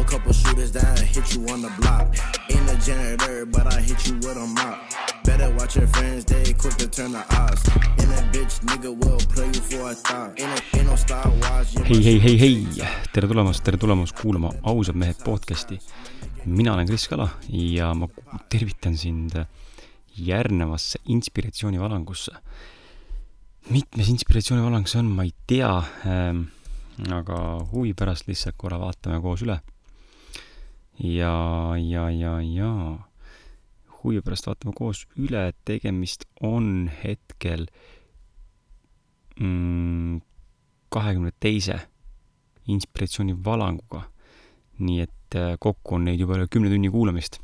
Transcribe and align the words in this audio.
a 0.00 0.04
couple 0.04 0.32
shooters 0.32 0.72
that 0.72 0.98
hit 0.98 1.34
you 1.34 1.46
on 1.48 1.62
the 1.62 1.72
block. 1.80 2.06
Ain't 2.50 2.70
a 2.70 2.76
janitor, 2.86 3.46
but 3.46 3.66
I 3.72 3.80
hit 3.80 4.06
you 4.06 4.14
with 4.16 4.36
a 4.36 4.46
mop. 4.46 4.78
Better 5.24 5.50
watch 5.56 5.76
your 5.76 5.88
friends, 5.88 6.24
they 6.24 6.52
quick 6.52 6.76
to 6.76 6.88
turn 6.88 7.12
the 7.12 7.24
odds. 7.40 7.62
In 8.02 8.08
a 8.12 8.20
bitch, 8.32 8.60
nigga 8.68 8.90
will 9.02 9.20
play 9.34 9.46
you 9.46 9.62
for 9.68 9.90
a 9.90 9.94
thought. 9.94 10.38
Ain't, 10.40 10.52
a, 10.58 10.76
ain't 10.78 10.86
no 10.86 10.96
Star 10.96 11.28
Wars. 11.28 11.74
hei, 11.88 12.02
hei, 12.04 12.18
hei, 12.20 12.36
hei, 12.38 12.88
tere 13.12 13.26
tulemast, 13.26 13.64
tere 13.64 13.76
tulemast 13.76 14.14
kuulama 14.20 14.52
Ausad 14.62 14.94
mehed 14.94 15.22
podcasti. 15.24 15.78
mina 16.46 16.74
olen 16.74 16.86
Kris 16.86 17.08
Kala 17.08 17.28
ja 17.48 17.94
ma 17.94 18.06
tervitan 18.48 18.96
sind 18.96 19.34
järgnevasse 20.16 20.98
inspiratsioonivalangusse. 21.04 22.32
mitmes 23.70 24.08
inspiratsioonivalang 24.08 24.86
see 24.86 24.98
on, 25.00 25.06
ma 25.10 25.22
ei 25.22 25.32
tea 25.46 25.82
ähm,, 26.06 26.42
aga 27.10 27.66
huvi 27.72 27.94
pärast 27.94 28.28
lihtsalt 28.28 28.54
korra 28.56 28.78
vaatame 28.78 29.20
koos 29.20 29.42
üle. 29.42 29.58
Ja, 30.98 31.74
ja, 31.76 32.10
ja, 32.10 32.40
ja 32.40 32.72
huvi 34.06 34.22
pärast 34.22 34.46
vaatame 34.46 34.74
koos 34.76 35.04
üle, 35.18 35.50
tegemist 35.66 36.24
on 36.44 36.90
hetkel 37.02 37.66
mm, 39.40 40.20
kahekümne 40.94 41.32
teise 41.40 41.80
inspiratsioonivalanguga. 42.70 44.06
nii 44.78 45.00
et 45.00 45.34
äh, 45.34 45.54
kokku 45.58 45.96
on 45.96 46.04
neid 46.04 46.20
juba 46.20 46.36
üle 46.36 46.46
kümne 46.52 46.68
tunni 46.70 46.90
kuulamist. 46.92 47.40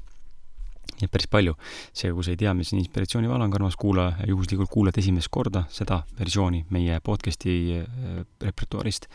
nii 1.01 1.09
et 1.09 1.13
päris 1.13 1.29
palju. 1.29 1.57
seega, 1.93 2.15
kui 2.15 2.25
sa 2.25 2.35
ei 2.35 2.41
tea, 2.41 2.55
mis 2.55 2.73
on 2.73 2.83
inspiratsioonivalang, 2.83 3.55
armas 3.55 3.77
kuulaja, 3.77 4.27
juhuslikult 4.29 4.71
kuulad 4.71 4.99
esimest 4.99 5.29
korda 5.31 5.65
seda 5.71 6.03
versiooni 6.19 6.67
meie 6.71 7.01
podcast'i 7.01 7.57
äh, 7.83 8.25
repertuaarist, 8.41 9.09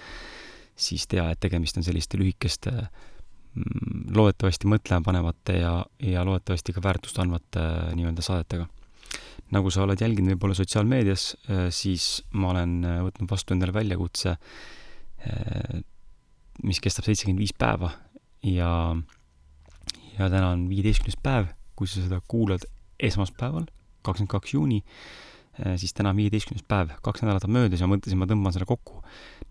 siis 0.76 1.08
tea, 1.08 1.30
et 1.32 1.40
tegemist 1.40 1.78
on 1.78 1.88
selliste 1.88 2.20
lühikeste 2.20 2.72
mm, 2.76 3.17
loodetavasti 4.16 4.70
mõtlema 4.70 5.06
panevate 5.06 5.60
ja, 5.60 5.74
ja 6.04 6.24
loodetavasti 6.28 6.76
ka 6.76 6.84
väärtust 6.84 7.20
andvate 7.24 7.62
äh, 7.62 7.94
nii-öelda 7.98 8.26
saadetega. 8.26 8.68
Nagu 9.56 9.72
sa 9.72 9.86
oled 9.86 10.02
jälginud 10.02 10.34
võib-olla 10.34 10.58
sotsiaalmeedias, 10.58 11.30
siis 11.72 12.08
ma 12.36 12.50
olen 12.52 12.82
võtnud 13.06 13.30
vastu 13.32 13.56
endale 13.56 13.72
väljakutse, 13.72 14.34
mis 16.68 16.82
kestab 16.84 17.08
seitsekümmend 17.08 17.40
viis 17.40 17.54
päeva 17.56 17.94
ja, 18.44 18.72
ja 20.18 20.28
täna 20.28 20.50
on 20.52 20.68
viieteistkümnes 20.68 21.16
päev, 21.24 21.48
kui 21.80 21.88
sa 21.88 22.04
seda 22.04 22.20
kuulad 22.28 22.68
esmaspäeval, 23.00 23.70
kakskümmend 24.04 24.34
kaks 24.36 24.58
juuni, 24.58 24.82
siis 25.80 25.96
täna 25.96 26.12
on 26.14 26.20
viieteistkümnes 26.20 26.66
päev, 26.68 26.94
kaks 27.06 27.24
nädalat 27.24 27.48
on 27.48 27.56
möödas 27.56 27.82
ja 27.82 27.90
mõtlesin, 27.90 28.20
ma 28.20 28.28
tõmban 28.30 28.56
selle 28.56 28.68
kokku. 28.70 29.00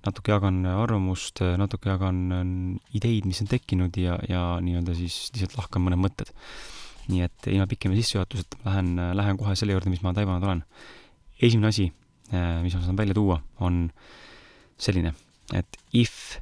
Natuke 0.06 0.32
jagan 0.32 0.62
arvamust, 0.70 1.42
natuke 1.60 1.90
jagan 1.90 2.20
ideid, 2.96 3.26
mis 3.28 3.42
on 3.42 3.50
tekkinud 3.50 3.96
ja, 4.00 4.16
ja 4.30 4.44
nii-öelda 4.62 4.94
siis 4.98 5.26
lihtsalt 5.34 5.58
lahkan 5.58 5.84
mõned 5.86 6.02
mõtted. 6.02 6.32
nii 7.06 7.22
et 7.22 7.46
ilma 7.52 7.68
pikema 7.70 7.94
sissejuhatuseta 7.94 8.58
lähen, 8.64 8.96
lähen 9.14 9.36
kohe 9.38 9.54
selle 9.54 9.76
juurde, 9.76 9.90
mis 9.92 10.02
ma 10.02 10.14
taibanud 10.14 10.42
olen. 10.42 10.64
esimene 11.42 11.68
asi, 11.70 11.92
mis 12.62 12.74
ma 12.74 12.82
saan 12.82 12.98
välja 12.98 13.14
tuua, 13.14 13.40
on 13.60 13.90
selline, 14.78 15.14
et 15.54 15.78
if 15.92 16.40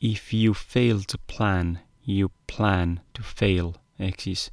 if 0.00 0.32
you 0.32 0.54
fail 0.54 1.02
to 1.08 1.18
plan, 1.36 1.78
you 2.06 2.30
plan 2.46 3.00
to 3.12 3.22
fail 3.22 3.74
ehk 3.98 4.20
siis 4.20 4.50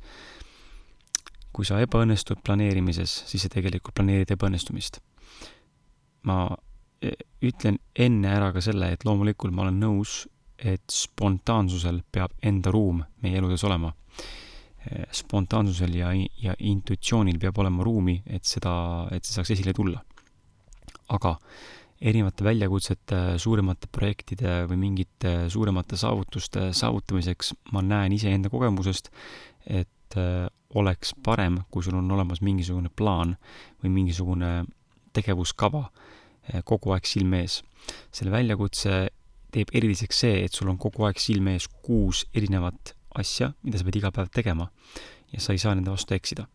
kui 1.53 1.67
sa 1.67 1.77
ebaõnnestud 1.83 2.41
planeerimises, 2.45 3.11
siis 3.29 3.45
sa 3.45 3.51
tegelikult 3.53 3.95
planeerid 3.97 4.31
ebaõnnestumist. 4.33 4.99
ma 6.23 6.55
ütlen 7.43 7.79
enne 7.95 8.31
ära 8.31 8.51
ka 8.55 8.61
selle, 8.63 8.91
et 8.93 9.03
loomulikult 9.07 9.53
ma 9.55 9.65
olen 9.65 9.81
nõus, 9.81 10.23
et 10.63 10.85
spontaansusel 10.91 12.01
peab 12.13 12.33
enda 12.45 12.71
ruum 12.71 13.03
meie 13.23 13.39
eludes 13.39 13.63
olema. 13.67 13.91
E, 14.83 15.03
spontaansusel 15.15 15.95
ja, 15.97 16.11
ja 16.39 16.55
intuitsioonil 16.59 17.39
peab 17.41 17.59
olema 17.63 17.83
ruumi, 17.85 18.19
et 18.25 18.47
seda, 18.47 18.73
et 19.11 19.25
see 19.25 19.37
saaks 19.37 19.55
esile 19.57 19.75
tulla. 19.75 20.03
aga 21.13 21.33
erinevate 22.01 22.43
väljakutsete, 22.43 23.17
suuremate 23.37 23.87
projektide 23.91 24.63
või 24.69 24.79
mingite 24.81 25.33
suuremate 25.51 25.97
saavutuste 25.99 26.71
saavutamiseks 26.73 27.53
ma 27.75 27.83
näen 27.85 28.15
iseenda 28.15 28.49
kogemusest, 28.49 29.11
et 29.67 30.17
äh, 30.17 30.47
oleks 30.73 31.13
parem, 31.23 31.59
kui 31.69 31.83
sul 31.83 31.99
on 31.99 32.09
olemas 32.11 32.41
mingisugune 32.41 32.89
plaan 32.89 33.35
või 33.83 33.93
mingisugune 33.99 34.63
tegevuskava 35.13 35.83
äh, 35.83 36.22
kogu 36.65 36.91
aeg 36.91 37.05
silme 37.07 37.43
ees. 37.43 37.61
selle 38.11 38.31
väljakutse 38.31 39.07
teeb 39.53 39.69
eriliseks 39.73 40.19
see, 40.25 40.43
et 40.45 40.53
sul 40.53 40.69
on 40.69 40.77
kogu 40.77 41.05
aeg 41.07 41.19
silme 41.21 41.53
ees 41.57 41.67
kuus 41.85 42.25
erinevat 42.33 42.95
asja, 43.15 43.53
mida 43.63 43.77
sa 43.77 43.87
pead 43.87 43.99
iga 44.01 44.11
päev 44.11 44.31
tegema 44.33 44.69
ja 45.31 45.39
sa 45.39 45.53
ei 45.53 45.61
saa 45.61 45.75
nende 45.75 45.91
vastu 45.91 46.15
eksida. 46.15 46.47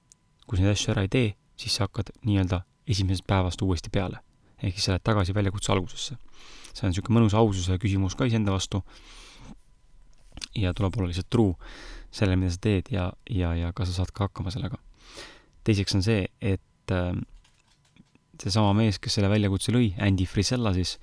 kui 0.46 0.58
sa 0.58 0.64
neid 0.64 0.74
asju 0.74 0.92
ära 0.94 1.04
ei 1.04 1.12
tee, 1.12 1.34
siis 1.56 1.76
sa 1.76 1.86
hakkad 1.86 2.10
nii-öelda 2.24 2.62
esimesest 2.88 3.26
päevast 3.28 3.62
uuesti 3.62 3.90
peale 3.92 4.22
ehk 4.62 4.74
siis 4.74 4.88
sa 4.88 4.94
lähed 4.94 5.04
tagasi 5.06 5.34
väljakutse 5.34 5.72
algusesse. 5.72 6.16
see 6.74 6.86
on 6.86 6.92
niisugune 6.92 7.18
mõnus 7.18 7.34
aususe 7.34 7.78
küsimus 7.82 8.16
ka 8.18 8.26
iseenda 8.28 8.52
vastu 8.54 8.82
ja 10.54 10.74
tuleb 10.74 10.96
olla 10.98 11.10
lihtsalt 11.10 11.30
truu 11.30 11.54
sellele, 12.10 12.38
mida 12.38 12.52
sa 12.54 12.60
teed 12.62 12.90
ja, 12.90 13.10
ja, 13.30 13.54
ja 13.54 13.72
kas 13.72 13.90
sa 13.90 14.02
saad 14.02 14.12
ka 14.14 14.28
hakkama 14.28 14.50
sellega. 14.54 14.78
teiseks 15.64 15.94
on 15.94 16.02
see, 16.02 16.26
et 16.40 16.94
äh, 16.94 17.12
seesama 18.42 18.74
mees, 18.76 19.00
kes 19.02 19.18
selle 19.18 19.30
väljakutse 19.32 19.74
lõi, 19.74 19.92
Andy 20.04 20.26
Frisella 20.28 20.72
siis, 20.76 20.96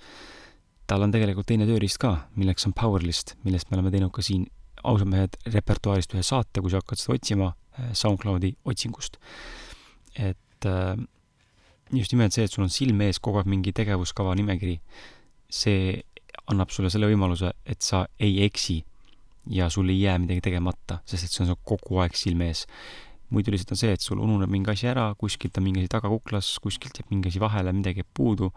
tal 0.89 1.05
on 1.05 1.13
tegelikult 1.13 1.47
teine 1.49 1.67
tööriist 1.67 1.99
ka, 2.01 2.13
milleks 2.39 2.67
on 2.69 2.75
Powerlist, 2.77 3.35
millest 3.45 3.71
me 3.71 3.79
oleme 3.79 3.91
teinud 3.93 4.13
ka 4.15 4.23
siin 4.25 4.45
ausad 4.85 5.09
mehed 5.09 5.37
repertuaarist 5.53 6.13
ühe 6.13 6.23
saate, 6.25 6.61
kui 6.61 6.71
sa 6.71 6.81
hakkad 6.81 7.01
seda 7.01 7.17
otsima 7.17 7.51
äh, 7.51 7.91
SoundCloudi 7.97 8.55
otsingust. 8.69 9.17
et 10.15 10.65
äh, 10.69 10.95
just 11.91 12.13
nimelt 12.13 12.33
see, 12.33 12.45
et 12.45 12.51
sul 12.51 12.65
on 12.65 12.73
silme 12.73 13.09
ees 13.09 13.19
kogu 13.19 13.41
aeg 13.41 13.49
mingi 13.51 13.73
tegevuskava 13.75 14.35
nimekiri, 14.37 14.77
see 15.49 16.01
annab 16.51 16.71
sulle 16.73 16.91
selle 16.93 17.09
võimaluse, 17.09 17.51
et 17.65 17.81
sa 17.81 18.05
ei 18.21 18.43
eksi 18.45 18.79
ja 19.49 19.69
sul 19.69 19.89
ei 19.89 20.01
jää 20.01 20.17
midagi 20.21 20.41
tegemata, 20.49 20.99
sest 21.05 21.27
et 21.27 21.33
see 21.33 21.43
on 21.45 21.51
sul 21.53 21.61
kogu 21.67 22.01
aeg 22.03 22.17
silme 22.17 22.49
ees. 22.51 22.65
Muidu 23.33 23.53
lihtsalt 23.53 23.75
on 23.75 23.81
see, 23.81 23.95
et 23.95 24.03
sul 24.03 24.21
ununeb 24.21 24.51
mingi 24.51 24.71
asi 24.73 24.89
ära, 24.91 25.07
kuskilt 25.19 25.57
on 25.59 25.65
mingi 25.65 25.83
asi 25.83 25.91
tagakuklas, 25.91 26.55
kuskilt 26.63 26.99
jääb 26.99 27.11
mingi 27.13 27.31
asi 27.31 27.41
vahele, 27.41 27.73
midagi 27.75 28.03
jääb 28.03 28.11
puudu, 28.17 28.51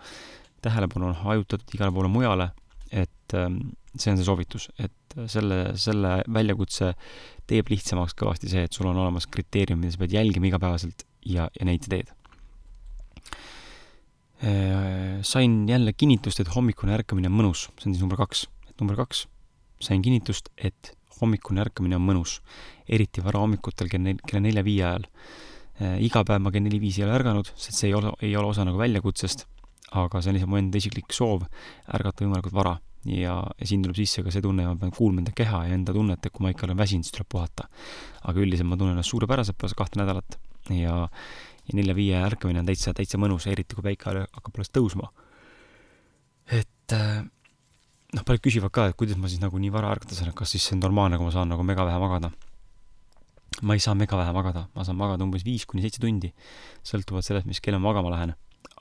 tähelepanu 0.64 1.10
on 1.10 1.18
hajutatud 1.22 1.76
igale 1.76 1.94
poole 1.94 2.10
mujale, 2.12 2.50
et 2.90 3.36
ähm, 3.38 3.60
see 3.94 4.12
on 4.12 4.20
see 4.20 4.28
soovitus, 4.28 4.68
et 4.78 5.18
selle, 5.30 5.62
selle 5.80 6.18
väljakutse 6.34 6.92
teeb 7.48 7.72
lihtsamaks 7.72 8.16
kõvasti 8.18 8.52
see, 8.52 8.68
et 8.68 8.76
sul 8.76 8.90
on 8.90 9.00
olemas 9.06 9.28
kriteeriumid, 9.30 9.86
mida 9.86 9.96
sa 9.96 10.04
pead 10.04 10.16
jälgima 10.20 10.50
igapäevaselt 10.50 11.06
ja, 11.24 11.48
ja 11.54 11.68
neid 11.68 11.84
sa 11.86 11.96
teed 11.96 12.12
Äh, 14.38 15.18
sain 15.22 15.68
jälle 15.68 15.92
kinnitust, 15.92 16.40
et 16.40 16.50
hommikune 16.54 16.94
ärkamine 16.94 17.26
on 17.26 17.34
mõnus, 17.40 17.64
see 17.74 17.88
on 17.88 17.94
siis 17.96 18.02
number 18.04 18.20
kaks. 18.20 18.44
et 18.70 18.78
number 18.78 18.94
kaks, 18.94 19.24
sain 19.82 20.02
kinnitust, 20.02 20.52
et 20.56 20.92
hommikune 21.20 21.62
ärkamine 21.64 21.98
on 21.98 22.04
mõnus, 22.06 22.38
eriti 22.88 23.24
varahommikutel 23.24 23.90
kell 23.90 24.04
nel-, 24.04 24.20
kella 24.26 24.42
nelja-viie 24.44 24.84
ajal. 24.86 25.06
Äh, 25.78 25.96
iga 26.06 26.24
päev 26.26 26.42
ma 26.42 26.52
kell 26.54 26.66
neli-viis 26.66 26.98
ei 27.00 27.06
ole 27.06 27.16
ärganud, 27.18 27.52
sest 27.54 27.80
see 27.80 27.90
ei 27.90 27.96
ole, 27.98 28.12
ei 28.22 28.34
ole 28.36 28.52
osa 28.52 28.66
nagu 28.66 28.80
väljakutsest, 28.80 29.46
aga 29.98 30.20
see 30.20 30.32
on 30.32 30.38
lihtsalt 30.38 30.52
mu 30.52 30.60
enda 30.60 30.80
isiklik 30.80 31.14
soov 31.14 31.46
ärgata 31.94 32.24
võimalikult 32.24 32.56
vara. 32.56 32.76
ja, 33.08 33.38
ja 33.60 33.66
siin 33.66 33.82
tuleb 33.84 33.96
sisse 33.96 34.24
ka 34.26 34.32
see 34.34 34.42
tunne, 34.44 34.66
ma 34.66 34.74
pean 34.76 34.90
kuulma 34.92 35.22
enda 35.22 35.32
keha 35.32 35.62
ja 35.68 35.76
enda 35.76 35.94
tunnet, 35.94 36.18
et 36.26 36.34
kui 36.34 36.44
ma 36.44 36.50
ikka 36.50 36.66
olen 36.66 36.76
väsinud, 36.76 37.06
siis 37.06 37.14
tuleb 37.14 37.28
puhata. 37.30 37.68
aga 38.22 38.42
üldiselt 38.42 38.68
ma 38.68 38.76
tunnen 38.76 38.98
ennast 38.98 39.14
suurepäraselt 39.14 39.58
pärast 39.58 39.78
kahte 39.78 40.00
nädalat 40.00 40.38
ja 40.74 41.06
ja 41.68 41.76
nelja-viie 41.76 42.16
ärkamine 42.24 42.62
on 42.62 42.68
täitsa, 42.68 42.94
täitsa 42.96 43.20
mõnus, 43.20 43.46
eriti 43.50 43.76
kui 43.76 43.84
päike 43.84 44.14
hakkab 44.32 44.56
alles 44.56 44.70
tõusma. 44.72 45.10
et 46.48 46.92
äh, 46.96 47.24
noh, 48.16 48.24
paljud 48.24 48.44
küsivad 48.44 48.72
ka, 48.74 48.88
et 48.90 48.98
kuidas 48.98 49.18
ma 49.20 49.30
siis 49.30 49.42
nagu 49.42 49.58
nii 49.60 49.72
vara 49.72 49.92
ärgata 49.94 50.16
saan, 50.16 50.32
et 50.32 50.38
kas 50.38 50.54
siis 50.54 50.64
see 50.64 50.76
on 50.76 50.82
normaalne, 50.84 51.18
kui 51.20 51.28
ma 51.28 51.34
saan 51.34 51.50
nagu 51.52 51.64
mega 51.66 51.86
vähe 51.88 52.00
magada. 52.02 52.30
ma 53.62 53.74
ei 53.74 53.82
saa 53.82 53.94
mega 53.98 54.16
vähe 54.16 54.32
magada, 54.32 54.68
ma 54.74 54.84
saan 54.86 54.96
magada 54.96 55.24
umbes 55.24 55.44
viis 55.44 55.64
kuni 55.66 55.82
seitse 55.82 56.00
tundi, 56.00 56.30
sõltuvalt 56.86 57.26
sellest, 57.26 57.48
mis 57.48 57.60
kell 57.60 57.78
ma 57.78 57.88
magama 57.90 58.12
lähen. 58.14 58.34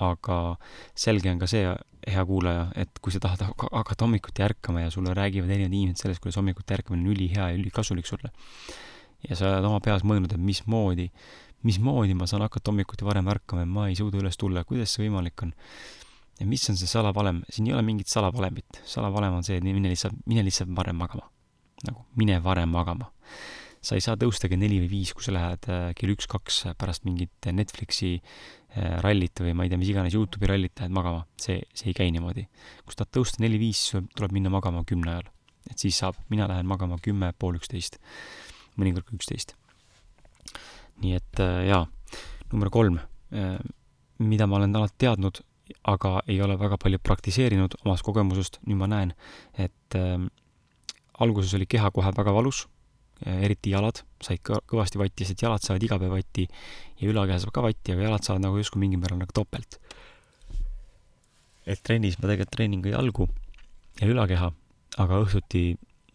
aga 0.03 0.57
selge 0.93 1.31
on 1.31 1.39
ka 1.41 1.47
see, 1.49 1.63
hea 2.07 2.23
kuulaja, 2.25 2.67
et 2.77 2.99
kui 3.01 3.11
sa 3.11 3.19
tahad 3.23 3.41
hakata 3.47 4.05
hommikuti 4.05 4.43
ärkama 4.45 4.83
ja 4.83 4.91
sulle 4.93 5.13
räägivad 5.17 5.49
erinevad 5.49 5.73
inimesed 5.73 6.03
sellest, 6.03 6.21
kuidas 6.21 6.37
hommikuti 6.37 6.75
ärkamine 6.75 7.01
on 7.03 7.15
ülihea 7.15 7.49
ja 7.49 7.57
ülikasulik 7.57 8.05
sulle, 8.05 8.29
ja 9.27 9.35
sa 9.35 9.49
oled 9.49 9.65
oma 9.65 9.79
peas 9.81 10.05
mõelnud, 10.05 10.35
et 10.35 10.43
mismoodi 10.43 11.09
mismoodi 11.65 12.13
ma 12.13 12.27
saan 12.29 12.45
hakata 12.45 12.71
hommikuti 12.71 13.05
varem 13.05 13.27
ärkama 13.33 13.63
ja 13.63 13.69
ma 13.69 13.87
ei 13.89 13.95
suuda 13.97 14.19
üles 14.21 14.37
tulla, 14.37 14.63
kuidas 14.67 14.93
see 14.93 15.07
võimalik 15.07 15.41
on? 15.43 15.53
Ja 16.39 16.45
mis 16.45 16.65
on 16.69 16.77
see 16.77 16.89
salavalem, 16.89 17.41
siin 17.49 17.69
ei 17.69 17.75
ole 17.75 17.83
mingit 17.85 18.11
salavalemit, 18.11 18.81
salavalem 18.87 19.39
on 19.39 19.45
see, 19.45 19.57
et 19.57 19.65
mine 19.65 19.89
lihtsalt, 19.89 20.17
mine 20.29 20.43
lihtsalt 20.45 20.73
varem 20.77 20.97
magama. 20.99 21.29
nagu 21.85 22.01
mine 22.17 22.39
varem 22.43 22.69
magama. 22.73 23.11
sa 23.81 23.95
ei 23.95 24.01
saa 24.01 24.17
tõusta 24.19 24.49
kell 24.49 24.59
neli 24.59 24.79
või 24.81 24.89
viis, 24.91 25.13
kui 25.15 25.23
sa 25.23 25.31
lähed 25.31 25.67
äh, 25.71 25.91
kell 25.95 26.11
üks-kaks 26.11 26.73
pärast 26.81 27.05
mingit 27.05 27.47
Netflixi 27.53 28.17
äh, 28.17 28.97
rallit 29.05 29.39
või 29.39 29.53
ma 29.55 29.63
ei 29.63 29.71
tea, 29.71 29.79
mis 29.79 29.91
iganes 29.93 30.17
Youtube'i 30.17 30.49
rallit 30.49 30.81
lähed 30.81 30.93
magama, 30.93 31.23
see, 31.39 31.61
see 31.77 31.91
ei 31.91 31.97
käi 31.97 32.09
niimoodi. 32.11 32.47
kui 32.83 32.93
sa 32.95 33.03
tahad 33.03 33.13
tõusta 33.19 33.43
neli-viis, 33.45 33.83
siis 33.91 34.09
tuleb 34.17 34.33
minna 34.35 34.51
magama 34.53 34.83
kümne 34.87 35.13
ajal. 35.13 35.29
et 35.69 35.77
siis 35.77 36.01
saab, 36.01 36.17
mina 36.33 36.49
lähen 36.49 36.67
magama 36.67 36.97
kümme, 37.01 37.31
pool 37.39 37.61
üksteist, 37.61 38.01
mõnikord 38.77 39.07
ka 39.07 39.17
üksteist. 39.17 39.55
nii 41.05 41.13
et 41.21 41.43
jaa, 41.69 41.85
number 42.51 42.73
kolm, 42.73 42.99
mida 44.17 44.47
ma 44.49 44.57
olen 44.57 44.75
alati 44.75 45.05
teadnud, 45.05 45.43
aga 45.83 46.21
ei 46.27 46.41
ole 46.41 46.57
väga 46.59 46.77
palju 46.81 46.99
praktiseerinud 47.03 47.79
omast 47.85 48.05
kogemusest, 48.07 48.59
nüüd 48.67 48.79
ma 48.79 48.89
näen, 48.91 49.13
et 49.57 49.95
äh, 49.95 50.17
alguses 51.19 51.53
oli 51.57 51.67
keha 51.69 51.91
kohe 51.91 52.11
väga 52.15 52.33
valus, 52.33 52.65
eriti 53.25 53.71
jalad 53.73 54.03
said 54.21 54.41
ka 54.45 54.59
kõvasti 54.69 54.99
vatti, 55.01 55.25
sest 55.25 55.41
jalad 55.41 55.63
saavad 55.65 55.83
iga 55.87 55.97
päev 56.01 56.13
vatti 56.13 56.45
ja 57.01 57.09
ülakeha 57.09 57.39
saab 57.41 57.53
ka 57.55 57.63
vatti, 57.65 57.93
aga 57.93 58.05
jalad 58.05 58.25
saavad 58.25 58.43
nagu 58.45 58.59
justkui 58.61 58.81
mingil 58.83 59.01
määral 59.01 59.21
nagu 59.21 59.33
topelt. 59.33 59.79
et 61.67 61.81
trennis 61.83 62.15
ma 62.19 62.29
tegelikult 62.29 62.53
treenin 62.55 62.81
ka 62.81 62.93
jalgu 62.93 63.27
ja 63.99 64.07
ülakeha, 64.07 64.51
aga 65.03 65.17
õhtuti, 65.19 65.63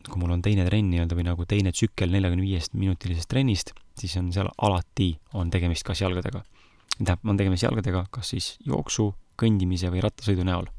kui 0.07 0.21
mul 0.21 0.33
on 0.33 0.43
teine 0.43 0.65
trenn 0.65 0.89
nii-öelda 0.89 1.19
või 1.19 1.27
nagu 1.27 1.45
teine 1.45 1.73
tsükkel 1.75 2.11
neljakümne 2.15 2.47
viiest 2.47 2.73
minutilisest 2.73 3.29
trennist, 3.29 3.75
siis 3.99 4.15
on 4.17 4.31
seal 4.33 4.49
alati, 4.57 5.13
on 5.35 5.51
tegemist 5.51 5.85
kas 5.85 6.01
jalgadega. 6.01 6.45
tähendab, 6.97 7.27
on 7.29 7.37
tegemist 7.37 7.67
jalgadega 7.67 8.07
kas 8.11 8.33
siis 8.33 8.57
jooksu, 8.67 9.13
kõndimise 9.43 9.91
või 9.93 10.05
rattasõidu 10.07 10.47
näol 10.47 10.71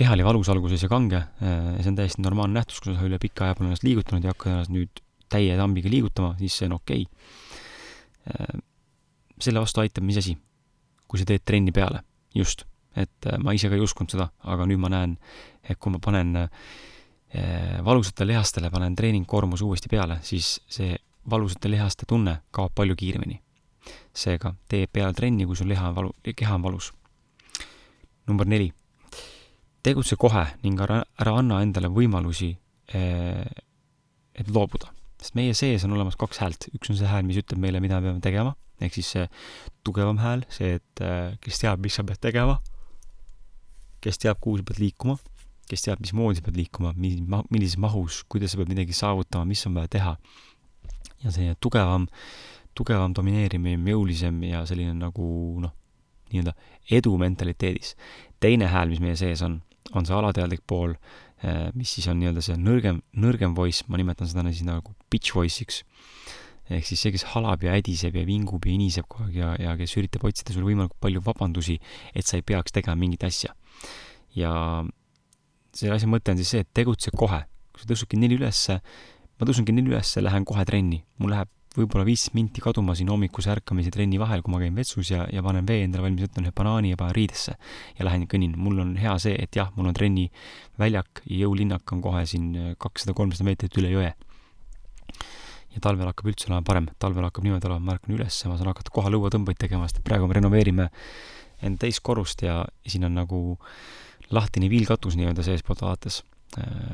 keha 0.00 0.14
oli 0.16 0.24
valus 0.24 0.48
alguses 0.48 0.80
ja 0.84 0.88
kange, 0.88 1.20
äh, 1.44 1.76
see 1.82 1.90
on 1.92 1.98
täiesti 1.98 2.24
normaalne 2.24 2.60
nähtus, 2.60 2.80
kui 2.80 2.94
sa 2.94 3.04
üle 3.06 3.18
pika 3.20 3.46
aja 3.46 3.56
pole 3.56 3.68
ennast 3.68 3.84
liigutanud 3.84 4.24
ja 4.24 4.34
hakkad 4.34 4.54
ennast 4.54 4.72
nüüd 4.72 5.02
täie 5.30 5.56
tambiga 5.58 5.92
liigutama, 5.92 6.34
siis 6.40 6.56
see 6.56 6.70
on 6.70 6.78
okei 6.78 7.04
okay.. 7.04 7.26
Äh, 8.30 8.62
selle 9.40 9.62
vastu 9.62 9.80
aitab 9.80 10.04
mis 10.04 10.20
asi? 10.20 10.36
kui 11.10 11.18
sa 11.18 11.26
teed 11.26 11.42
trenni 11.42 11.72
peale, 11.74 12.04
just. 12.36 12.64
et 12.94 13.26
äh, 13.26 13.38
ma 13.42 13.52
ise 13.56 13.68
ka 13.68 13.76
ei 13.76 13.84
uskunud 13.84 14.12
seda, 14.14 14.30
aga 14.46 14.66
nüüd 14.70 14.80
ma 14.80 14.92
näen, 14.92 15.18
et 15.64 15.78
kui 15.78 15.92
ma 15.92 16.00
panen 16.02 16.48
valusatele 17.86 18.32
lihastele, 18.32 18.72
panen 18.74 18.96
treeningkoormuse 18.98 19.62
uuesti 19.62 19.86
peale, 19.90 20.16
siis 20.26 20.56
see 20.66 20.96
valusate 21.30 21.70
lihaste 21.70 22.08
tunne 22.10 22.40
kaob 22.50 22.72
palju 22.74 22.96
kiiremini. 22.98 23.36
Seega 24.14 24.54
tee 24.68 24.86
peale 24.86 25.14
trenni, 25.14 25.46
kui 25.46 25.56
sul 25.56 25.70
liha 25.70 25.88
on 25.90 25.96
valu, 25.96 26.14
keha 26.36 26.54
on 26.54 26.62
valus. 26.62 26.92
number 28.26 28.46
neli 28.46 28.70
tegutse 29.82 30.16
kohe 30.20 30.44
ning 30.64 30.80
ära, 30.80 31.00
ära 31.20 31.36
anna 31.40 31.60
endale 31.64 31.90
võimalusi, 31.92 32.52
eh, 32.94 33.44
et 34.34 34.48
loobuda. 34.48 34.92
sest 35.20 35.34
meie 35.36 35.52
sees 35.52 35.82
on 35.84 35.92
olemas 35.92 36.16
kaks 36.16 36.38
häält, 36.40 36.66
üks 36.72 36.88
on 36.88 36.96
see 36.96 37.08
hääl, 37.08 37.26
mis 37.28 37.36
ütleb 37.36 37.58
meile, 37.60 37.80
mida 37.84 37.98
me 38.00 38.08
peame 38.08 38.22
tegema, 38.24 38.54
ehk 38.80 38.94
siis 38.96 39.10
see 39.12 39.26
tugevam 39.84 40.16
hääl, 40.16 40.46
see, 40.48 40.78
et 40.78 41.02
eh, 41.04 41.34
kes 41.44 41.60
teab, 41.60 41.82
mis 41.84 41.98
sa 41.98 42.04
pead 42.08 42.22
tegema, 42.24 42.56
kes 44.00 44.16
teab, 44.22 44.40
kuhu 44.40 44.62
sa 44.62 44.64
pead 44.70 44.80
liikuma, 44.80 45.18
kes 45.68 45.84
teab, 45.84 46.00
mismoodi 46.00 46.40
sa 46.40 46.46
pead 46.46 46.56
liikuma, 46.56 46.94
millises 46.96 47.76
mahus, 47.76 48.22
kuidas 48.32 48.54
sa 48.54 48.62
pead 48.62 48.72
midagi 48.72 48.96
saavutama, 48.96 49.44
mis 49.52 49.66
on 49.68 49.76
vaja 49.76 49.92
teha. 49.92 50.16
ja 51.20 51.30
see 51.34 51.52
tugevam, 51.60 52.08
tugevam 52.78 53.14
domineerimine, 53.16 53.80
jõulisem 53.90 54.42
ja 54.46 54.62
selline 54.68 54.94
nagu 54.98 55.26
noh, 55.62 55.74
nii-öelda 56.30 56.54
edu 56.90 57.16
mentaliteedis. 57.18 57.96
teine 58.40 58.70
hääl, 58.72 58.88
mis 58.88 59.00
meie 59.00 59.16
sees 59.16 59.42
on, 59.42 59.60
on 59.92 60.06
see 60.06 60.14
alateadlik 60.16 60.62
pool, 60.66 60.94
eh, 61.44 61.68
mis 61.74 61.92
siis 61.96 62.08
on 62.08 62.20
nii-öelda 62.20 62.44
see 62.44 62.56
nõrgem, 62.56 63.02
nõrgem 63.12 63.54
voice, 63.56 63.84
ma 63.88 64.00
nimetan 64.00 64.30
seda 64.30 64.44
siis 64.48 64.64
nagu 64.64 64.94
bitch 65.10 65.34
voice'iks. 65.36 65.84
ehk 66.70 66.86
siis 66.86 67.00
see, 67.02 67.10
kes 67.10 67.26
halab 67.34 67.64
ja 67.66 67.74
ädiseb 67.74 68.14
ja 68.14 68.22
vingub 68.26 68.64
ja 68.64 68.72
iniseb 68.72 69.08
kogu 69.10 69.26
aeg 69.26 69.36
ja, 69.36 69.54
ja 69.58 69.76
kes 69.76 69.96
üritab 69.98 70.24
otsida 70.28 70.54
sulle 70.54 70.68
võimalikult 70.68 71.00
palju 71.02 71.22
vabandusi, 71.26 71.80
et 72.14 72.24
sa 72.24 72.38
ei 72.38 72.46
peaks 72.46 72.72
tegema 72.72 72.94
mingit 72.96 73.24
asja. 73.26 73.54
ja 74.34 74.84
selle 75.74 75.96
asja 75.96 76.08
mõte 76.08 76.30
on 76.30 76.38
siis 76.38 76.54
see, 76.54 76.62
et 76.62 76.70
tegutse 76.74 77.10
kohe. 77.10 77.42
kui 77.72 77.82
sa 77.82 77.90
tõusud 77.90 78.10
kell 78.10 78.22
neli 78.22 78.38
ülesse, 78.38 78.80
ma 79.38 79.46
tõusen 79.46 79.66
kell 79.66 79.74
neli 79.74 79.90
ülesse, 79.90 80.22
lähen 80.22 80.44
kohe 80.46 80.64
trenni, 80.64 81.02
mul 81.18 81.34
läheb 81.34 81.50
võib-olla 81.76 82.02
viis 82.06 82.24
minti 82.34 82.62
kaduma 82.62 82.96
siin 82.98 83.10
hommikuse 83.12 83.52
ärkamise 83.52 83.92
trenni 83.94 84.18
vahel, 84.18 84.42
kui 84.42 84.52
ma 84.52 84.58
käin 84.62 84.74
vetsus 84.74 85.12
ja, 85.12 85.26
ja 85.30 85.42
panen 85.46 85.66
vee 85.68 85.84
endale 85.84 86.08
valmis, 86.08 86.26
võtan 86.26 86.48
ühe 86.48 86.54
banaani 86.56 86.90
ja 86.92 86.98
panen 86.98 87.14
riidesse 87.14 87.54
ja 87.98 88.06
lähen 88.06 88.26
kõnnin. 88.30 88.56
mul 88.58 88.80
on 88.82 88.96
hea 88.98 89.12
see, 89.22 89.36
et 89.38 89.54
jah, 89.56 89.70
mul 89.76 89.90
on 89.90 89.96
trenniväljak 89.96 91.22
ja 91.26 91.44
jõulinnak 91.44 91.94
on 91.94 92.02
kohe 92.02 92.24
siin 92.26 92.74
kakssada, 92.78 93.14
kolmsada 93.14 93.46
meetrit 93.46 93.78
üle 93.78 93.92
jõe. 93.94 94.10
ja 95.70 95.82
talvel 95.82 96.10
hakkab 96.10 96.32
üldse 96.32 96.50
olema 96.50 96.66
parem, 96.66 96.90
talvel 96.98 97.28
hakkab 97.28 97.46
niimoodi 97.46 97.70
olema, 97.70 97.86
ma 97.86 97.98
ärkan 97.98 98.16
üles 98.16 98.40
ma 98.50 98.58
saan 98.58 98.72
hakata 98.72 98.90
kohe 98.90 99.14
lõuatõmbeid 99.14 99.60
tegema, 99.62 99.86
sest 99.86 100.02
praegu 100.02 100.26
me 100.26 100.34
renoveerime 100.40 100.90
enda 101.62 101.84
teist 101.86 102.02
korrust 102.02 102.42
ja 102.42 102.64
siin 102.86 103.06
on 103.06 103.14
nagu 103.14 103.58
lahtine 104.34 104.66
viilkatus 104.72 105.14
nii-öelda 105.18 105.46
seestpoolt 105.46 105.86
vaadates 105.86 106.24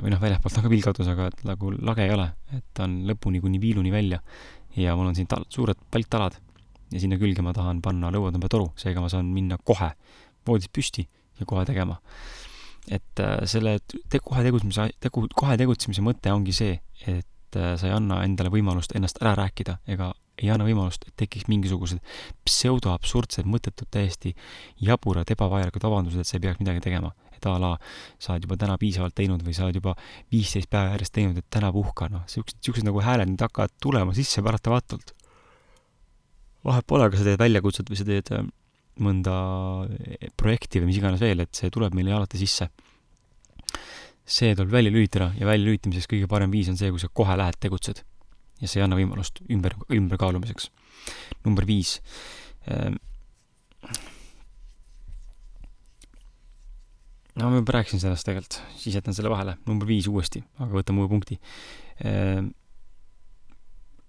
või 0.03 0.13
noh, 0.13 0.21
väljapoolt 0.21 0.59
on 0.59 0.67
ka 0.67 0.71
viilkatus, 0.71 1.09
aga 1.09 1.31
et 1.31 1.43
nagu 1.49 1.71
lage 1.81 2.05
ei 2.05 2.13
ole, 2.13 2.27
et 2.53 2.65
ta 2.77 2.85
on 2.85 2.99
lõpuni 3.09 3.41
kuni 3.41 3.61
viiluni 3.63 3.93
välja 3.95 4.21
ja 4.77 4.97
mul 4.97 5.11
on 5.11 5.17
siin 5.17 5.29
tal-, 5.31 5.47
suured 5.53 5.79
palktalad 5.91 6.39
ja 6.93 7.03
sinna 7.03 7.19
külge 7.21 7.43
ma 7.43 7.55
tahan 7.57 7.81
panna 7.83 8.11
lõuatõmbetoru, 8.15 8.71
seega 8.79 9.03
ma 9.03 9.11
saan 9.13 9.31
minna 9.35 9.59
kohe 9.59 9.91
voodist 10.47 10.73
püsti 10.75 11.07
ja 11.41 11.47
kohe 11.47 11.65
tegema. 11.69 11.99
et 12.91 13.21
äh, 13.21 13.41
selle 13.51 13.79
te-, 13.89 14.21
kohe 14.23 14.45
tegutsemise, 14.47 14.91
tegu-, 15.03 15.27
kohe 15.35 15.57
tegutsemise 15.59 16.05
mõte 16.07 16.31
ongi 16.33 16.55
see, 16.55 16.77
et 17.07 17.59
äh, 17.59 17.75
sa 17.75 17.89
ei 17.89 17.97
anna 17.97 18.23
endale 18.25 18.53
võimalust 18.53 18.95
ennast 18.95 19.19
ära 19.23 19.35
rääkida 19.35 19.81
ega 19.91 20.13
ei 20.43 20.51
anna 20.53 20.67
võimalust, 20.69 21.07
et 21.09 21.17
tekiks 21.17 21.49
mingisugused 21.49 22.03
pseudoabsurdsed, 22.45 23.49
mõttetud, 23.49 23.89
täiesti 23.91 24.35
jaburad, 24.85 25.31
ebavajalikud 25.33 25.87
vabandused, 25.87 26.21
et 26.21 26.29
sa 26.29 26.37
ei 26.37 26.45
peaks 26.45 26.61
midagi 26.61 26.85
tegema 26.85 27.15
et 27.37 27.47
a 27.49 27.57
la 27.61 27.73
sa 28.19 28.35
oled 28.35 28.47
juba 28.47 28.59
täna 28.61 28.77
piisavalt 28.81 29.17
teinud 29.17 29.45
või 29.45 29.55
sa 29.57 29.67
oled 29.67 29.79
juba 29.79 29.95
viisteist 30.33 30.71
päeva 30.73 30.95
järjest 30.95 31.15
teinud, 31.17 31.41
et 31.41 31.49
täna 31.53 31.71
puhka, 31.75 32.09
noh, 32.13 32.25
siuksed, 32.31 32.59
siuksed 32.65 32.87
nagu 32.87 33.03
hääled 33.05 33.31
nüüd 33.31 33.45
hakkavad 33.45 33.75
tulema 33.83 34.17
sisse 34.17 34.45
paratamatult. 34.45 35.13
vahet 36.67 36.87
pole, 36.87 37.11
kas 37.11 37.23
sa 37.23 37.29
teed 37.29 37.43
väljakutset 37.43 37.93
või 37.93 38.01
sa 38.01 38.09
teed 38.09 38.33
äh, 38.35 38.49
mõnda 39.07 39.37
äh, 39.85 40.33
projekti 40.41 40.83
või 40.83 40.91
mis 40.91 41.01
iganes 41.01 41.23
veel, 41.23 41.45
et 41.45 41.55
see 41.55 41.71
tuleb 41.71 41.95
meile 41.95 42.17
alati 42.17 42.41
sisse. 42.41 42.71
see 44.27 44.55
tuleb 44.59 44.73
välja 44.73 44.91
lülitada 44.91 45.31
ja 45.39 45.47
väljalülitamiseks 45.47 46.09
kõige 46.11 46.27
parem 46.27 46.51
viis 46.51 46.69
on 46.69 46.77
see, 46.77 46.91
kui 46.91 46.99
sa 46.99 47.09
kohe 47.13 47.37
lähed, 47.39 47.61
tegutsed. 47.61 48.03
Ja 48.61 48.69
see 48.69 48.81
ei 48.81 48.87
anna 48.87 48.99
võimalust 48.99 49.43
ümber, 49.53 49.77
ümberkaalumiseks. 49.93 50.71
number 51.45 51.67
viis 51.69 52.01
ähm, 52.71 52.97
no 57.37 57.51
ma 57.51 57.61
juba 57.61 57.77
rääkisin 57.77 58.01
sellest 58.03 58.27
tegelikult, 58.27 58.61
siis 58.81 58.97
jätan 58.97 59.17
selle 59.17 59.31
vahele, 59.33 59.57
number 59.69 59.89
viis 59.89 60.09
uuesti, 60.11 60.43
aga 60.63 60.79
võtame 60.79 61.03
uue 61.03 61.11
punkti. 61.11 61.39
Ehm, 62.05 62.51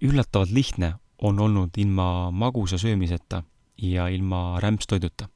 üllatavalt 0.07 0.53
lihtne 0.55 0.93
on 1.27 1.39
olnud 1.41 1.77
ilma 1.81 2.29
magusa 2.31 2.77
söömiseta 2.79 3.43
ja 3.81 4.07
ilma 4.13 4.59
rämpstoiduta. 4.63 5.29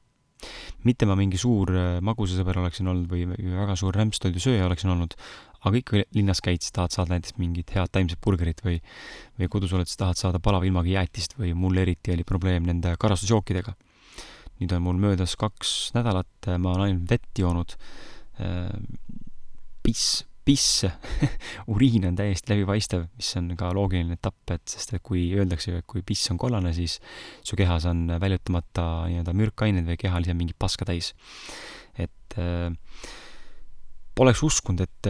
mitte 0.82 1.06
ma 1.06 1.14
mingi 1.14 1.38
suur 1.38 1.70
äh, 1.70 2.00
magusasõber 2.02 2.56
oleksin 2.58 2.88
olnud 2.90 3.06
või, 3.06 3.28
või 3.30 3.52
väga 3.54 3.76
suur 3.78 3.94
rämpstoidusööja 3.94 4.64
oleksin 4.66 4.90
olnud, 4.90 5.14
aga 5.62 5.78
ikka 5.78 6.02
linnas 6.16 6.42
käid, 6.44 6.62
siis 6.64 6.74
tahad 6.74 6.94
saada 6.94 7.14
näiteks 7.14 7.38
mingit 7.38 7.70
head 7.76 7.92
taimset 7.92 8.20
burgerit 8.24 8.60
või, 8.64 8.80
või 9.38 9.48
kodus 9.52 9.72
oled, 9.76 9.90
siis 9.90 10.00
tahad 10.00 10.18
saada 10.18 10.42
palava 10.42 10.66
ilmaga 10.68 10.90
jäätist 10.90 11.38
või 11.38 11.54
mul 11.54 11.78
eriti 11.84 12.14
oli 12.16 12.26
probleem 12.26 12.66
nende 12.66 12.96
karastusjookidega 12.98 13.76
nüüd 14.62 14.74
on 14.76 14.84
mul 14.84 15.00
möödas 15.00 15.34
kaks 15.38 15.92
nädalat, 15.96 16.50
ma 16.58 16.76
olen 16.76 16.88
ainult 16.88 17.08
vett 17.10 17.40
joonud. 17.42 17.74
piss, 19.82 20.22
piss 20.46 20.84
uriin 21.72 22.06
on 22.08 22.18
täiesti 22.18 22.54
läbipaistev, 22.54 23.08
mis 23.18 23.30
on 23.38 23.50
ka 23.58 23.72
loogiline 23.74 24.16
etapp, 24.18 24.54
et 24.54 24.62
sest 24.70 24.94
et 24.96 25.02
kui 25.04 25.28
öeldakse, 25.34 25.74
et 25.78 25.86
kui 25.90 26.04
piss 26.06 26.30
on 26.32 26.38
kollane, 26.40 26.72
siis 26.74 26.98
su 27.42 27.58
kehas 27.58 27.86
on 27.90 28.06
väljutamata 28.22 29.08
nii-öelda 29.10 29.34
mürkained 29.38 29.88
või 29.88 29.98
keha 30.00 30.22
lihtsalt 30.22 30.38
mingit 30.38 30.58
paska 30.58 30.86
täis. 30.88 31.12
et 31.98 32.38
äh, 32.38 32.70
poleks 34.14 34.42
uskunud, 34.44 34.84
et 34.84 35.08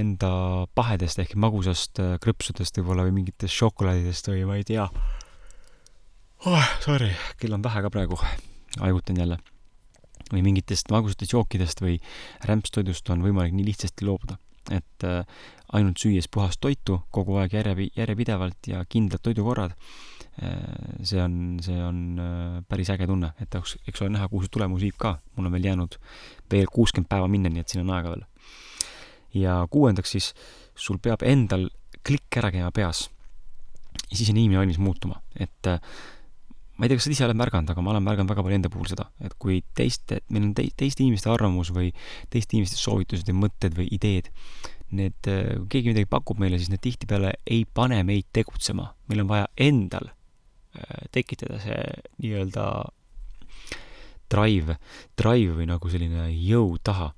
enda 0.00 0.30
pahedest 0.74 1.20
ehk 1.22 1.36
magusast 1.38 2.00
krõpsudest 2.24 2.80
võib-olla 2.80 3.06
või 3.06 3.20
mingitest 3.20 3.54
šokolaadidest 3.54 4.32
või 4.32 4.46
ma 4.48 4.60
ei 4.60 4.66
tea 4.66 4.88
oh,. 6.46 6.70
Sorry, 6.82 7.12
kell 7.38 7.54
on 7.54 7.62
vähe 7.62 7.82
ka 7.84 7.92
praegu 7.92 8.18
haigutan 8.78 9.18
jälle, 9.18 9.38
või 10.32 10.44
mingitest 10.46 10.90
magusatest 10.92 11.34
jookidest 11.34 11.82
või 11.82 11.98
rämpstoidust 12.46 13.10
on 13.10 13.24
võimalik 13.24 13.56
nii 13.56 13.66
lihtsasti 13.72 14.06
loobuda. 14.06 14.38
et 14.70 15.04
äh, 15.04 15.24
ainult 15.72 15.98
süües 15.98 16.28
puhast 16.28 16.60
toitu 16.60 17.00
kogu 17.10 17.38
aeg 17.40 17.52
järje, 17.52 17.88
järjepidevalt 17.96 18.68
ja 18.68 18.84
kindlad 18.84 19.22
toidukorrad 19.22 19.72
äh,, 19.72 20.52
see 21.02 21.22
on, 21.22 21.58
see 21.62 21.80
on 21.82 22.20
äh, 22.20 22.60
päris 22.68 22.90
äge 22.90 23.06
tunne, 23.06 23.32
et 23.40 23.54
eks, 23.54 23.78
eks 23.88 24.02
ole 24.02 24.12
näha, 24.14 24.28
kuhu 24.28 24.44
see 24.44 24.52
tulemus 24.52 24.82
viib 24.82 24.98
ka. 24.98 25.18
mul 25.36 25.48
on 25.48 25.52
veel 25.52 25.70
jäänud 25.72 25.96
veel 26.52 26.68
kuuskümmend 26.70 27.08
päeva 27.08 27.28
minna, 27.28 27.50
nii 27.50 27.64
et 27.64 27.68
siin 27.68 27.82
on 27.86 27.94
aega 27.96 28.14
veel. 28.14 28.29
Ja 29.34 29.60
kuuendaks 29.70 30.16
siis, 30.16 30.32
sul 30.74 31.00
peab 31.02 31.24
endal 31.26 31.68
klikk 32.06 32.40
ära 32.40 32.50
käima 32.54 32.70
peas. 32.74 33.08
ja 34.10 34.16
siis 34.16 34.30
on 34.30 34.38
inimene 34.38 34.62
valmis 34.62 34.78
muutuma, 34.78 35.20
et 35.38 35.66
äh, 35.66 35.80
ma 36.76 36.86
ei 36.86 36.90
tea, 36.90 36.98
kas 36.98 37.08
sa 37.08 37.14
ise 37.14 37.24
oled 37.26 37.38
märganud, 37.38 37.70
aga 37.70 37.82
ma 37.84 37.92
olen 37.92 38.06
märganud 38.06 38.30
väga 38.32 38.44
palju 38.46 38.58
enda 38.58 38.70
puhul 38.72 38.88
seda, 38.90 39.08
et 39.20 39.34
kui 39.38 39.60
teiste, 39.76 40.22
meil 40.30 40.48
on 40.48 40.54
te-, 40.56 40.70
teiste 40.78 41.04
inimeste 41.04 41.30
arvamus 41.30 41.72
või 41.74 41.90
teiste 42.32 42.56
inimeste 42.56 42.78
soovitused 42.80 43.28
või 43.28 43.42
mõtted 43.44 43.76
või 43.76 43.90
ideed, 43.94 44.30
need, 44.96 45.18
kui 45.22 45.68
keegi 45.74 45.92
midagi 45.92 46.08
pakub 46.10 46.40
meile, 46.42 46.58
siis 46.58 46.70
need 46.72 46.82
tihtipeale 46.82 47.34
ei 47.46 47.66
pane 47.66 48.00
meid 48.06 48.30
tegutsema. 48.34 48.88
meil 49.10 49.22
on 49.22 49.28
vaja 49.30 49.46
endal 49.60 50.10
tekitada 51.14 51.58
see 51.62 51.78
nii-öelda 52.22 52.64
drive, 54.30 54.76
drive 55.18 55.56
või 55.58 55.66
nagu 55.70 55.90
selline 55.90 56.28
jõud 56.30 56.82
taha, 56.86 57.10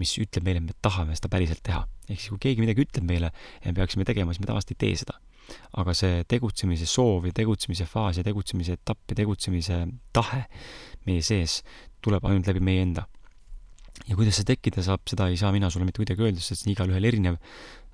mis 0.00 0.14
ütleb 0.22 0.46
meile, 0.46 0.62
et 0.62 0.70
me 0.70 0.76
tahame 0.84 1.16
seda 1.18 1.30
päriselt 1.32 1.62
teha. 1.66 1.84
ehk 2.08 2.20
siis, 2.20 2.30
kui 2.32 2.42
keegi 2.48 2.64
midagi 2.64 2.84
ütleb 2.84 3.06
meile 3.08 3.30
ja 3.30 3.70
me 3.70 3.74
peaksime 3.78 4.06
tegema, 4.08 4.34
siis 4.34 4.42
me 4.42 4.50
tavaliselt 4.50 4.74
ei 4.74 4.80
tee 4.82 4.98
seda. 5.04 5.18
aga 5.80 5.94
see 5.96 6.22
tegutsemise 6.28 6.86
soov 6.88 7.26
ja 7.28 7.34
tegutsemise 7.36 7.86
faas 7.88 8.18
ja 8.18 8.24
tegutsemise 8.24 8.78
etapp 8.78 9.12
ja 9.12 9.18
tegutsemise 9.22 9.82
tahe 10.16 10.44
meie 11.04 11.20
sees 11.22 11.60
tuleb 12.04 12.24
ainult 12.24 12.48
läbi 12.48 12.62
meie 12.64 12.84
enda. 12.84 13.06
ja 14.08 14.16
kuidas 14.18 14.40
see 14.40 14.48
tekkida 14.48 14.82
saab, 14.82 15.04
seda 15.08 15.28
ei 15.30 15.38
saa 15.40 15.52
mina 15.54 15.70
sulle 15.70 15.86
mitte 15.86 16.02
kuidagi 16.02 16.24
öelda, 16.26 16.42
sest 16.42 16.64
see 16.64 16.70
on 16.70 16.74
igalühel 16.74 17.10
erinev. 17.12 17.38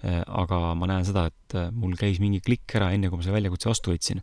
Äh, 0.00 0.22
aga 0.24 0.72
ma 0.80 0.86
näen 0.88 1.04
seda, 1.04 1.26
et 1.28 1.54
äh, 1.60 1.68
mul 1.76 1.92
käis 2.00 2.22
mingi 2.22 2.40
klikk 2.40 2.72
ära, 2.78 2.88
enne 2.96 3.10
kui 3.10 3.20
ma 3.20 3.26
selle 3.26 3.36
väljakutse 3.36 3.68
vastu 3.68 3.92
võtsin. 3.92 4.22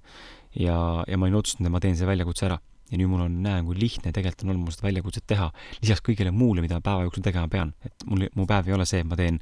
ja, 0.58 0.78
ja 1.06 1.20
ma 1.20 1.28
olin 1.28 1.38
otsustanud, 1.38 1.70
et 1.70 1.76
ma 1.76 1.82
teen 1.84 1.94
selle 2.00 2.16
väljakutse 2.16 2.48
ära 2.50 2.58
ja 2.92 3.00
nüüd 3.00 3.12
mul 3.12 3.26
on, 3.26 3.42
näen, 3.44 3.66
kui 3.68 3.78
lihtne 3.80 4.14
tegelikult 4.16 4.46
on 4.46 4.54
olnud 4.54 4.68
mul 4.68 4.76
seda 4.76 4.88
väljakutset 4.88 5.28
teha, 5.28 5.50
lisaks 5.82 6.06
kõigele 6.06 6.32
muule, 6.36 6.64
mida 6.64 6.80
päeva 6.84 7.08
jooksul 7.08 7.26
tegema 7.26 7.52
pean. 7.52 7.74
et 7.86 8.08
mul, 8.08 8.28
mu 8.36 8.48
päev 8.50 8.70
ei 8.70 8.78
ole 8.78 8.88
see, 8.90 9.04
et 9.04 9.10
ma 9.10 9.20
teen, 9.20 9.42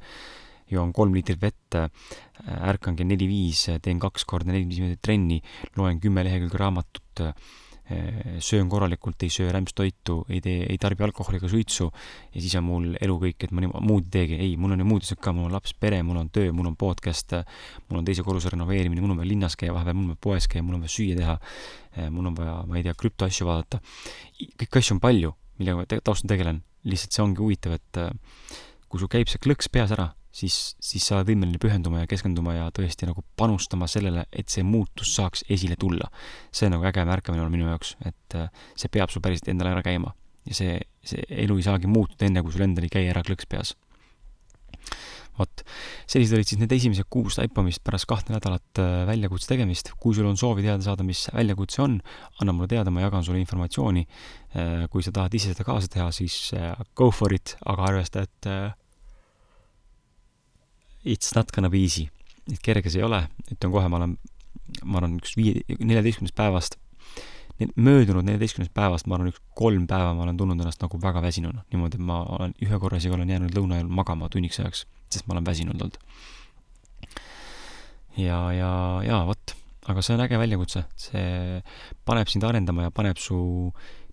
joon 0.70 0.90
kolm 0.92 1.14
liitrit 1.14 1.38
vett, 1.38 1.76
ärkan 2.58 2.96
kell 2.98 3.06
neli-viis, 3.06 3.68
teen 3.82 4.00
kaks 4.02 4.26
korda 4.26 4.50
neli-viis 4.50 4.82
minutit 4.82 5.02
trenni, 5.06 5.38
loen 5.78 6.00
kümme 6.02 6.26
lehekülge 6.26 6.58
raamatut, 6.58 7.06
Äh, 7.20 7.32
söön 8.42 8.68
korralikult, 8.68 9.22
ei 9.22 9.30
söö 9.30 9.52
rämpstoitu, 9.54 10.24
ei 10.28 10.40
tee, 10.42 10.64
ei 10.66 10.78
tarbi 10.78 11.04
alkoholi 11.06 11.38
ega 11.38 11.48
suitsu 11.48 11.86
ja 12.34 12.40
siis 12.40 12.56
on 12.58 12.64
mul 12.66 12.88
elu 13.00 13.18
kõik, 13.22 13.46
et 13.46 13.52
ma 13.54 13.62
nii, 13.62 13.70
muud 13.86 14.08
ei 14.08 14.12
teegi. 14.16 14.38
ei, 14.42 14.56
mul 14.58 14.74
on 14.74 14.82
ju 14.82 14.88
muud 14.88 15.06
asjad 15.06 15.20
ka, 15.22 15.34
mul 15.36 15.46
on 15.46 15.54
laps, 15.54 15.74
pere, 15.78 16.00
mul 16.02 16.18
on 16.18 16.30
töö, 16.34 16.50
mul 16.56 16.66
on 16.72 16.76
podcast, 16.76 17.36
mul 17.86 18.00
on 18.00 18.08
teise 18.08 18.24
korruse 18.26 18.50
renoveerimine, 18.50 19.04
mul 19.04 19.14
on 19.14 19.22
vaja 19.22 19.30
linnas 19.30 19.54
käia 19.60 19.74
vahepeal, 19.76 19.94
mul 19.94 20.08
on 20.08 20.14
vaja 20.16 20.22
poes 20.26 20.50
käia, 20.50 20.66
mul 20.66 20.80
on 20.80 20.82
vaja 20.82 20.94
süüa 20.96 21.18
teha, 21.20 21.38
äh, 21.94 22.10
mul 22.10 22.26
on 22.32 22.38
vaja, 22.38 22.58
ma 22.66 22.80
ei 22.80 22.86
tea, 22.86 22.96
krüptoasju 22.98 23.46
vaadata. 23.46 23.80
kõiki 24.42 24.82
asju 24.82 24.98
on 24.98 25.02
palju, 25.06 25.34
millega 25.60 25.78
ma 25.78 26.02
taustal 26.02 26.34
tegelen. 26.34 26.62
lihtsalt 26.86 27.16
see 27.16 27.22
ongi 27.22 27.42
huvitav, 27.42 27.78
et 27.78 27.98
äh, 28.02 28.10
kui 28.88 28.98
sul 29.02 29.10
käib 29.10 29.30
see 29.30 29.42
klõks 29.42 29.70
peas 29.70 29.94
ära, 29.94 30.12
siis, 30.36 30.58
siis 30.82 31.06
sa 31.06 31.18
oled 31.18 31.30
võimeline 31.30 31.60
pühenduma 31.62 32.02
ja 32.02 32.10
keskenduma 32.10 32.56
ja 32.56 32.68
tõesti 32.74 33.08
nagu 33.08 33.24
panustama 33.38 33.88
sellele, 33.90 34.26
et 34.32 34.52
see 34.52 34.66
muutus 34.66 35.14
saaks 35.16 35.46
esile 35.52 35.78
tulla. 35.80 36.10
see 36.52 36.68
on 36.68 36.76
nagu 36.76 36.86
äge 36.88 37.06
märkamine 37.08 37.44
olnud 37.44 37.56
minu 37.56 37.70
jaoks, 37.70 37.96
et 38.04 38.38
äh, 38.38 38.52
see 38.76 38.92
peab 38.92 39.12
sul 39.12 39.24
päriselt 39.24 39.50
endale 39.52 39.74
ära 39.76 39.84
käima. 39.86 40.14
ja 40.46 40.54
see, 40.54 40.78
see 41.06 41.24
elu 41.46 41.58
ei 41.58 41.66
saagi 41.66 41.90
muutuda 41.90 42.28
enne, 42.28 42.44
kui 42.44 42.54
sul 42.54 42.68
endal 42.68 42.86
ei 42.86 42.92
käi 42.92 43.08
ära 43.10 43.24
klõks 43.26 43.48
peas. 43.48 43.74
vot, 45.36 45.64
sellised 46.08 46.36
olid 46.36 46.48
siis 46.48 46.60
need 46.60 46.72
esimesed 46.72 47.08
kuus 47.12 47.36
taipamist 47.36 47.82
pärast 47.84 48.08
kahte 48.08 48.32
nädalat 48.36 48.80
äh, 48.80 49.02
väljakutse 49.08 49.48
tegemist. 49.54 49.92
kui 50.00 50.14
sul 50.14 50.28
on 50.28 50.36
soovi 50.36 50.64
teada 50.68 50.84
saada, 50.84 51.04
mis 51.04 51.28
väljakutse 51.32 51.82
on, 51.82 52.00
anna 52.40 52.52
mulle 52.52 52.68
teada, 52.72 52.92
ma 52.92 53.04
jagan 53.04 53.24
sulle 53.24 53.40
informatsiooni. 53.40 54.04
Äh, 54.56 54.88
kui 54.92 55.04
sa 55.04 55.12
tahad 55.16 55.34
ise 55.36 55.52
seda 55.52 55.64
kaasa 55.64 55.92
teha, 55.92 56.10
siis 56.12 56.50
go 56.94 57.10
for 57.10 57.32
it, 57.32 57.56
aga 57.64 57.88
arvesta, 57.92 58.28
et 58.28 58.52
it's 61.06 61.34
not 61.34 61.52
gonna 61.54 61.70
be 61.70 61.78
easy. 61.78 62.10
et 62.52 62.60
kerge 62.62 62.90
see 62.90 63.00
ei 63.02 63.06
ole, 63.06 63.24
ütlen 63.50 63.72
kohe, 63.72 63.88
ma 63.90 63.98
olen, 63.98 64.12
ma 64.86 65.00
arvan, 65.00 65.16
üks 65.18 65.32
viie, 65.38 65.64
neljateistkümnest 65.80 66.36
päevast, 66.38 66.76
möödunud 67.58 68.26
neljateistkümnest 68.26 68.74
päevast, 68.76 69.08
ma 69.08 69.16
arvan, 69.16 69.32
üks 69.32 69.40
kolm 69.58 69.88
päeva 69.90 70.12
ma 70.14 70.26
olen 70.26 70.38
tundnud 70.38 70.60
ennast 70.62 70.82
nagu 70.84 71.00
väga 71.02 71.22
väsinuna. 71.24 71.64
niimoodi, 71.72 71.98
et 71.98 72.06
ma 72.06 72.20
olen 72.36 72.54
ühe 72.62 72.78
korra 72.82 73.00
isegi 73.00 73.16
olen 73.16 73.32
jäänud 73.32 73.56
lõuna 73.56 73.80
ajal 73.80 73.88
magama 73.90 74.28
tunniks 74.30 74.60
ajaks, 74.62 74.84
sest 75.10 75.26
ma 75.26 75.34
olen 75.34 75.46
väsinud 75.46 75.80
olnud. 75.80 75.98
ja, 78.20 78.38
ja, 78.54 78.70
ja 79.06 79.22
vot, 79.26 79.56
aga 79.90 80.04
see 80.04 80.14
on 80.14 80.22
äge 80.26 80.38
väljakutse, 80.42 80.84
see 81.00 81.62
paneb 82.06 82.30
sind 82.30 82.46
arendama 82.46 82.86
ja 82.86 82.94
paneb 82.94 83.18
su 83.22 83.40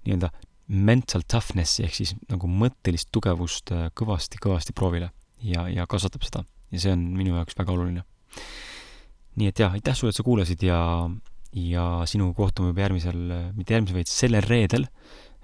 nii-öelda 0.07 0.31
mental 0.73 1.21
toughness'i 1.29 1.85
ehk 1.85 1.99
siis 1.99 2.15
nagu 2.31 2.49
mõttelist 2.49 3.11
tugevust 3.13 3.69
kõvasti-kõvasti 3.99 4.73
proovile 4.73 5.11
ja, 5.43 5.67
ja 5.69 5.85
kasvatab 5.89 6.25
seda 6.25 6.45
ja 6.73 6.81
see 6.81 6.93
on 6.95 7.05
minu 7.17 7.37
jaoks 7.37 7.57
väga 7.57 7.73
oluline. 7.75 8.03
nii 9.39 9.49
et 9.49 9.59
jah, 9.63 9.73
aitäh 9.73 9.95
sulle, 9.97 10.13
et 10.13 10.19
sa 10.19 10.25
kuulasid 10.25 10.61
ja, 10.65 10.79
ja 11.57 11.85
sinuga 12.09 12.35
kohtume 12.37 12.71
juba 12.71 12.83
järgmisel, 12.85 13.21
mitte 13.57 13.73
järgmisel, 13.73 13.97
vaid 13.97 14.11
sellel 14.11 14.45
reedel. 14.45 14.85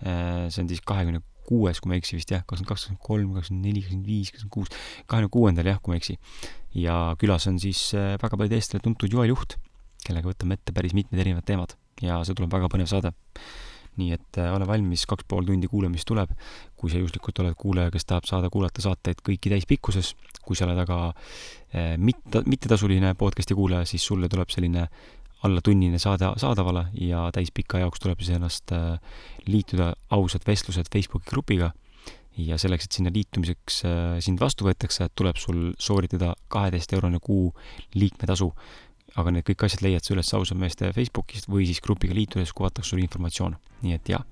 Äh, 0.05 0.45
see 0.53 0.63
on 0.63 0.69
siis 0.69 0.83
kahekümne 0.86 1.24
kuues, 1.50 1.79
kui 1.81 1.89
ma 1.89 1.98
ei 1.98 2.03
eksi 2.03 2.19
vist 2.19 2.29
jah, 2.29 2.43
kakskümmend 2.45 2.69
kaks, 2.69 2.83
kakskümmend 2.86 3.05
kolm, 3.07 3.31
kakskümmend 3.39 3.65
neli, 3.65 3.81
kakskümmend 3.81 4.12
viis, 4.12 4.29
kakskümmend 4.36 4.53
kuus, 4.53 4.91
kahekümne 5.09 5.33
kuuendal 5.33 5.71
jah, 5.71 5.81
kui 5.81 5.93
ma 5.93 5.98
ei 5.98 6.03
eksi. 6.03 6.19
ja 6.77 7.00
külas 7.21 7.50
on 7.50 7.57
siis 7.62 7.81
äh, 7.98 8.13
väga 8.21 8.38
palju 8.38 8.59
Eestile 8.59 8.86
tuntud 8.86 9.13
Joel 9.13 9.33
Juht, 9.33 9.57
kellega 10.05 10.29
võtame 10.29 10.59
ette 10.59 10.75
päris 10.75 10.93
mitmed 10.98 11.19
erinevad 11.19 11.48
teemad 11.50 11.74
ja 12.05 12.21
see 12.24 12.38
tuleb 12.38 12.53
väga 12.53 12.69
põnev 12.71 12.88
saade 12.89 13.12
nii 14.00 14.15
et 14.15 14.39
äh, 14.41 14.51
ole 14.56 14.68
valmis, 14.68 15.06
kaks 15.10 15.27
pool 15.29 15.48
tundi 15.48 15.70
kuulamist 15.72 16.08
tuleb. 16.10 16.34
kui 16.79 16.91
sa 16.91 17.00
juhuslikult 17.01 17.41
oled 17.44 17.56
kuulaja, 17.60 17.91
kes 17.91 18.06
tahab 18.08 18.27
saada 18.29 18.50
kuulata 18.50 18.79
saateid 18.79 19.20
kõiki 19.25 19.51
täispikkuses, 19.51 20.13
kui 20.46 20.56
sa 20.56 20.63
oled 20.68 20.79
aga 20.79 21.00
äh, 21.10 21.98
mitte, 21.98 22.44
mittetasuline 22.48 23.12
podcast'i 23.20 23.58
kuulaja, 23.58 23.88
siis 23.89 24.06
sulle 24.08 24.29
tuleb 24.32 24.50
selline 24.53 24.88
alla 25.44 25.62
tunnine 25.63 26.00
saade 26.00 26.32
saadavale 26.39 26.86
ja 27.00 27.27
täispika 27.36 27.79
jaoks 27.84 28.00
tuleb 28.03 28.24
siis 28.24 28.38
ennast 28.38 28.72
äh, 28.75 28.96
liituda 29.48 29.94
ausad 30.15 30.48
vestlused 30.48 30.88
Facebooki 30.94 31.32
grupiga 31.32 31.74
ja 32.39 32.56
selleks, 32.60 32.88
et 32.88 32.96
sinna 32.96 33.12
liitumiseks 33.12 33.82
sind 34.24 34.39
vastu 34.39 34.63
võetakse, 34.63 35.10
tuleb 35.12 35.36
sul 35.36 35.74
sooritada 35.75 36.29
kaheteist 36.48 36.94
eurone 36.96 37.20
kuu 37.20 37.50
liikmetasu 38.00 38.48
aga 39.19 39.33
need 39.35 39.47
kõik 39.47 39.65
asjad 39.67 39.85
leiad 39.85 40.05
sa 40.05 40.13
üles 40.15 40.33
ausad 40.33 40.59
meeste 40.59 40.91
Facebookist 40.95 41.49
või 41.51 41.67
siis 41.69 41.81
grupiga 41.83 42.15
liitudes 42.15 42.53
kuvatakse 42.55 42.93
sulle 42.93 43.05
informatsioon. 43.05 43.57
nii 43.83 43.95
et 43.95 44.09
jaa, 44.11 44.23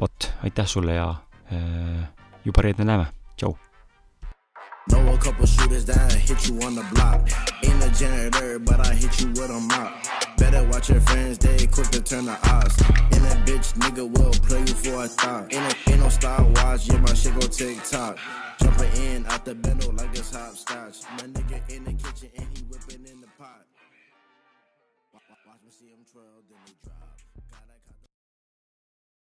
vot, 0.00 0.32
aitäh 0.42 0.68
sulle 0.68 0.96
ja 0.96 1.08
äh, 1.52 2.04
juba 2.44 2.64
reedel 2.64 2.88
näeme, 2.88 3.10
tšau! 3.36 3.56
Know 4.88 5.02
a 5.12 5.18
couple 5.18 5.46
shooters 5.46 5.84
that 5.86 6.12
hit 6.12 6.46
you 6.46 6.60
on 6.62 6.76
the 6.76 6.84
block. 6.94 7.26
Ain't 7.64 7.82
a 7.82 7.90
janitor, 7.90 8.60
but 8.60 8.86
I 8.86 8.94
hit 8.94 9.20
you 9.20 9.28
with 9.30 9.50
a 9.50 9.58
mop. 9.58 10.25
Better 10.38 10.62
watch 10.68 10.90
your 10.90 11.00
friends, 11.00 11.38
they 11.38 11.66
quick 11.66 11.88
to 11.88 12.02
turn 12.02 12.26
the 12.26 12.38
odds. 12.50 12.80
And 13.12 13.24
that 13.24 13.46
bitch 13.46 13.72
nigga 13.74 14.08
will 14.08 14.32
play 14.46 14.60
you 14.60 14.74
for 14.74 15.04
a 15.04 15.08
thought. 15.08 15.52
Ain't, 15.52 15.72
a, 15.72 15.90
ain't 15.90 16.00
no 16.00 16.08
Star 16.08 16.42
Wars, 16.42 16.88
yeah, 16.88 16.98
my 16.98 17.14
shit 17.14 17.34
go 17.34 17.46
TikTok. 17.46 18.18
Jumping 18.60 18.92
in 19.02 19.26
out 19.26 19.44
the 19.44 19.54
bendo 19.54 19.96
like 19.98 20.10
it's 20.10 20.34
hopscotch. 20.34 21.02
My 21.12 21.28
nigga 21.28 21.70
in 21.74 21.84
the 21.84 21.92
kitchen 21.92 22.30
and 22.36 22.46
he 22.56 22.62
whipping 22.64 23.04
in 23.06 23.20
the 23.20 23.28
pot. 23.38 23.64
Watch 25.12 25.58
me 25.64 25.70
see 25.70 25.86
him 25.86 26.04
twirl, 26.12 26.24
then 26.48 26.58
he 26.66 26.74
drop. 26.84 27.75